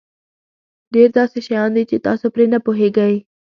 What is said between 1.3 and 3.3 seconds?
شیان دي چې تاسو پرې نه پوهېږئ.